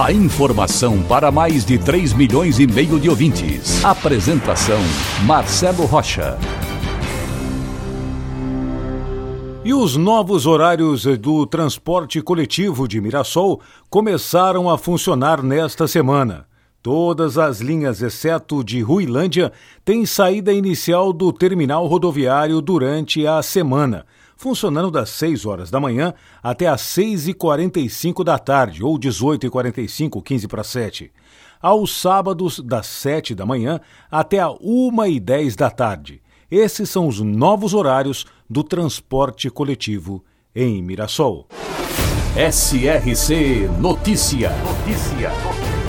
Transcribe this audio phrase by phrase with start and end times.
[0.00, 3.84] A informação para mais de 3 milhões e meio de ouvintes.
[3.84, 4.78] Apresentação
[5.26, 6.38] Marcelo Rocha.
[9.62, 13.60] E os novos horários do transporte coletivo de Mirassol
[13.90, 16.46] começaram a funcionar nesta semana.
[16.82, 19.52] Todas as linhas, exceto de Ruilândia,
[19.84, 24.04] têm saída inicial do terminal rodoviário durante a semana,
[24.42, 30.64] funcionando das 6 horas da manhã até às 6h45 da tarde, ou 18h45, 15 para
[30.64, 31.12] 7.
[31.60, 36.20] Aos sábados, das 7 da manhã até a 1h10 da tarde.
[36.50, 41.46] Esses são os novos horários do transporte coletivo em Mirassol.
[42.36, 44.50] SRC Notícia.
[44.64, 45.81] Notícia.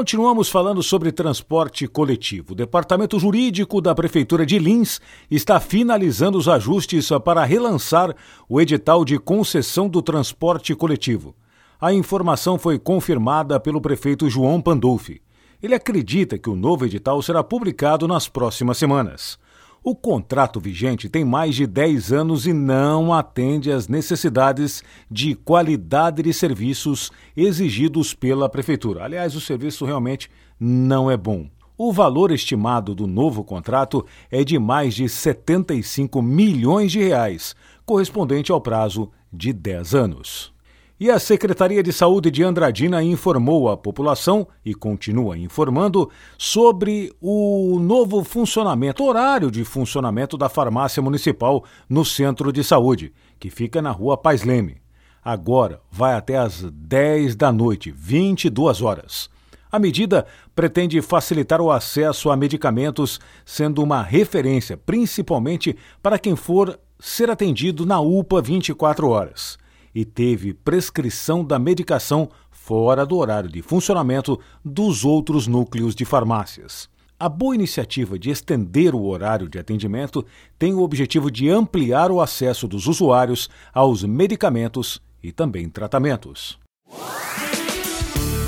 [0.00, 2.52] Continuamos falando sobre transporte coletivo.
[2.52, 4.98] O Departamento Jurídico da Prefeitura de Lins
[5.30, 8.16] está finalizando os ajustes para relançar
[8.48, 11.36] o edital de concessão do transporte coletivo.
[11.78, 15.20] A informação foi confirmada pelo prefeito João Pandolfi.
[15.62, 19.38] Ele acredita que o novo edital será publicado nas próximas semanas.
[19.82, 26.22] O contrato vigente tem mais de 10 anos e não atende às necessidades de qualidade
[26.22, 29.04] de serviços exigidos pela Prefeitura.
[29.04, 31.48] Aliás, o serviço realmente não é bom.
[31.78, 38.52] O valor estimado do novo contrato é de mais de 75 milhões de reais, correspondente
[38.52, 40.52] ao prazo de 10 anos.
[41.00, 47.78] E a Secretaria de Saúde de Andradina informou a população e continua informando sobre o
[47.80, 53.90] novo funcionamento, horário de funcionamento da farmácia municipal no centro de saúde, que fica na
[53.90, 54.76] rua Paz Leme.
[55.24, 59.30] Agora vai até às 10 da noite, 22 horas.
[59.72, 66.78] A medida pretende facilitar o acesso a medicamentos, sendo uma referência principalmente para quem for
[66.98, 69.58] ser atendido na UPA 24 horas
[69.94, 76.88] e teve prescrição da medicação fora do horário de funcionamento dos outros núcleos de farmácias.
[77.18, 80.24] A boa iniciativa de estender o horário de atendimento
[80.58, 86.58] tem o objetivo de ampliar o acesso dos usuários aos medicamentos e também tratamentos.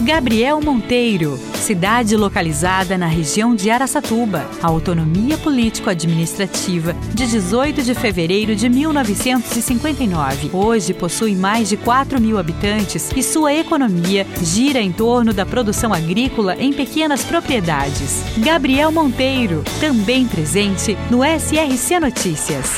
[0.04, 8.68] Gabriel Monteiro, cidade localizada na região de Araçatuba, autonomia político-administrativa de 18 de fevereiro de
[8.68, 10.50] 1959.
[10.52, 15.94] Hoje possui mais de 4 mil habitantes e sua economia gira em torno da produção
[15.94, 18.24] agrícola em pequenas propriedades.
[18.38, 22.72] Gabriel Monteiro, também presente no SRC Notícias.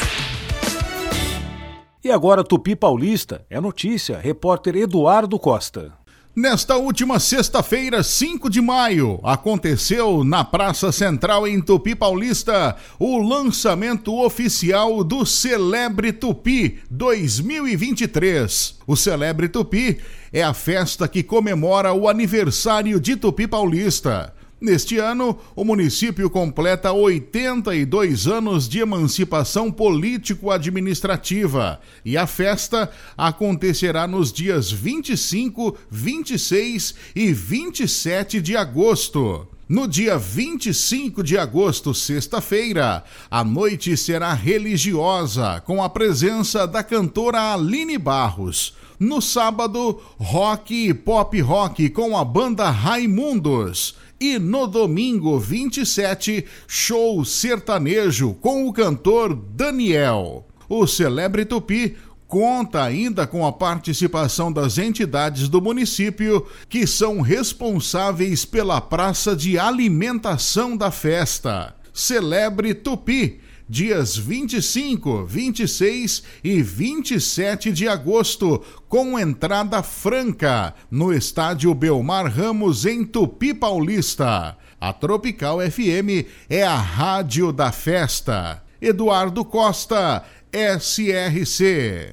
[2.04, 6.03] E agora Tupi Paulista é notícia, repórter Eduardo Costa.
[6.37, 14.12] Nesta última sexta-feira, 5 de maio, aconteceu na Praça Central em Tupi Paulista o lançamento
[14.21, 18.81] oficial do Celebre Tupi 2023.
[18.84, 20.00] O Celebre Tupi
[20.33, 24.34] é a festa que comemora o aniversário de Tupi Paulista.
[24.60, 34.32] Neste ano, o município completa 82 anos de emancipação político-administrativa e a festa acontecerá nos
[34.32, 39.47] dias 25, 26 e 27 de agosto.
[39.66, 47.54] No dia 25 de agosto, sexta-feira, a noite será religiosa, com a presença da cantora
[47.54, 48.75] Aline Barros.
[49.00, 53.97] No sábado, rock e pop rock com a banda Raimundos.
[54.20, 60.47] E no domingo 27, show sertanejo com o cantor Daniel.
[60.69, 68.44] O Celebre Tupi conta ainda com a participação das entidades do município que são responsáveis
[68.44, 71.74] pela praça de alimentação da festa.
[71.92, 82.27] Celebre Tupi dias 25, 26 e 27 de agosto, com entrada franca no estádio Belmar
[82.27, 84.57] Ramos, em Tupi Paulista.
[84.81, 88.63] A Tropical FM é a rádio da festa.
[88.81, 90.22] Eduardo Costa,
[90.53, 92.13] SRC.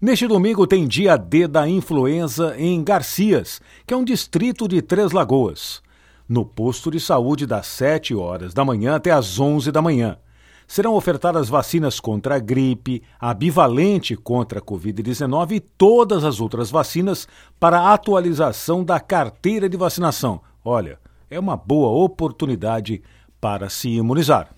[0.00, 5.12] Neste domingo tem dia D da influenza em Garcias, que é um distrito de Três
[5.12, 5.82] Lagoas.
[6.26, 10.16] No posto de saúde das 7 horas da manhã até às 11 da manhã
[10.68, 16.70] serão ofertadas vacinas contra a gripe, a bivalente contra a Covid-19 e todas as outras
[16.70, 17.26] vacinas
[17.58, 20.40] para atualização da carteira de vacinação.
[20.62, 20.98] olha,
[21.30, 23.02] é uma boa oportunidade
[23.40, 24.57] para se imunizar.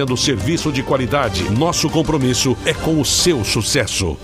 [0.00, 1.50] oferecendo serviço de qualidade.
[1.50, 4.16] Nosso compromisso é com o seu sucesso.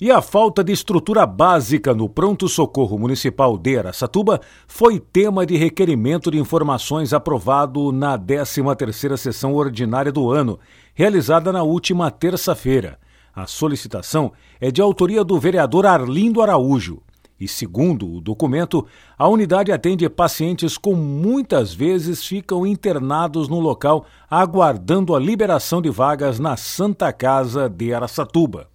[0.00, 6.30] E a falta de estrutura básica no pronto-socorro municipal de Aracatuba foi tema de requerimento
[6.30, 10.58] de informações aprovado na 13ª sessão ordinária do ano,
[10.94, 12.98] realizada na última terça-feira.
[13.34, 17.00] A solicitação é de autoria do vereador Arlindo Araújo.
[17.44, 18.86] E segundo o documento,
[19.18, 25.90] a unidade atende pacientes com muitas vezes ficam internados no local aguardando a liberação de
[25.90, 28.70] vagas na Santa Casa de Araçatuba.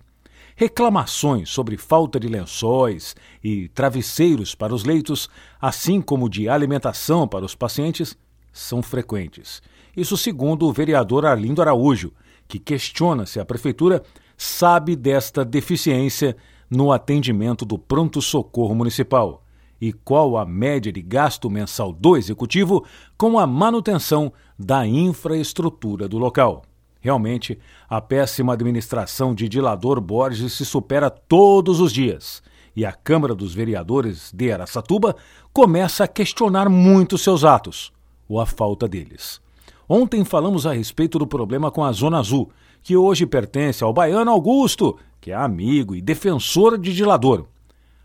[0.55, 5.27] Reclamações sobre falta de lençóis e travesseiros para os leitos,
[5.59, 8.15] assim como de alimentação para os pacientes,
[8.53, 9.63] são frequentes.
[9.97, 12.13] Isso segundo o vereador Arlindo Araújo,
[12.47, 14.03] que questiona se a prefeitura
[14.37, 16.37] sabe desta deficiência
[16.69, 19.43] no atendimento do pronto-socorro municipal
[19.81, 22.85] e qual a média de gasto mensal do executivo
[23.17, 26.63] com a manutenção da infraestrutura do local.
[27.01, 27.57] Realmente,
[27.89, 32.43] a péssima administração de Dilador Borges se supera todos os dias
[32.75, 35.15] e a Câmara dos Vereadores de Araçatuba
[35.53, 37.91] começa a questionar muito seus atos
[38.27, 39.41] ou a falta deles.
[39.87, 42.51] Ontem falamos a respeito do problema com a Zona Azul,
[42.83, 47.45] que hoje pertence ao baiano Augusto, que é amigo e defensor de Dilador.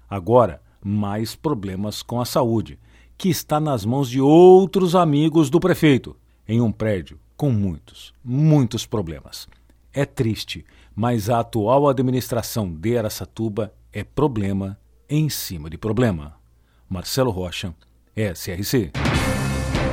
[0.08, 2.78] Agora, mais problemas com a saúde,
[3.16, 6.16] que está nas mãos de outros amigos do prefeito,
[6.46, 9.48] em um prédio com muitos, muitos problemas.
[9.92, 10.64] É triste,
[10.94, 14.78] mas a atual administração de Aracatuba é problema
[15.08, 16.34] em cima de problema.
[16.88, 17.74] Marcelo Rocha,
[18.16, 18.92] SRC.